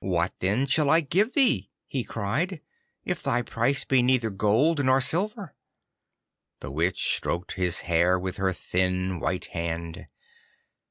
[0.00, 2.60] 'What then shall I give thee,' he cried,
[3.02, 5.54] 'if thy price be neither gold nor silver?'
[6.60, 10.06] The Witch stroked his hair with her thin white hand.